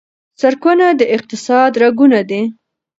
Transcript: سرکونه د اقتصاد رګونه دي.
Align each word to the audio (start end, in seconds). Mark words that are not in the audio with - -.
سرکونه 0.39 0.87
د 0.99 1.01
اقتصاد 1.15 1.71
رګونه 1.83 2.19
دي. 2.29 2.41